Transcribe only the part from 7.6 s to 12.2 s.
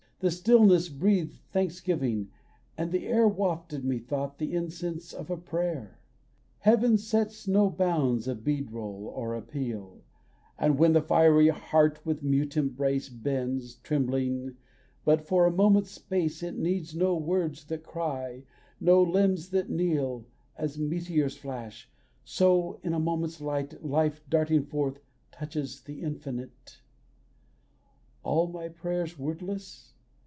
bounds of bead roll or appeal; And when the fiery heart